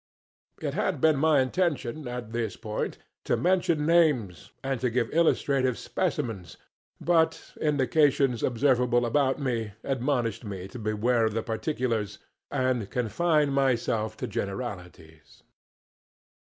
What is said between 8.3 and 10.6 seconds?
observable about me admonished